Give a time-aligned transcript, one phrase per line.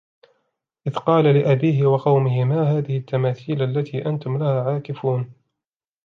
[0.87, 5.33] إذ قال لأبيه وقومه ما هذه التماثيل التي أنتم لها عاكفون